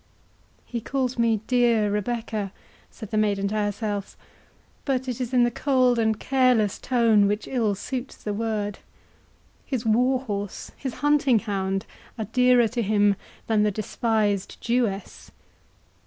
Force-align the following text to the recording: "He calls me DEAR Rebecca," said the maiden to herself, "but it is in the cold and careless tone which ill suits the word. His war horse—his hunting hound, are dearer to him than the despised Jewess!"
"He 0.65 0.81
calls 0.81 1.19
me 1.19 1.41
DEAR 1.45 1.91
Rebecca," 1.91 2.51
said 2.89 3.11
the 3.11 3.17
maiden 3.19 3.47
to 3.49 3.55
herself, 3.55 4.17
"but 4.83 5.07
it 5.07 5.21
is 5.21 5.31
in 5.31 5.43
the 5.43 5.51
cold 5.51 5.99
and 5.99 6.19
careless 6.19 6.79
tone 6.79 7.27
which 7.27 7.47
ill 7.47 7.75
suits 7.75 8.15
the 8.17 8.33
word. 8.33 8.79
His 9.63 9.85
war 9.85 10.21
horse—his 10.21 10.93
hunting 11.05 11.37
hound, 11.37 11.85
are 12.17 12.25
dearer 12.25 12.67
to 12.69 12.81
him 12.81 13.15
than 13.45 13.61
the 13.61 13.69
despised 13.69 14.59
Jewess!" 14.59 15.29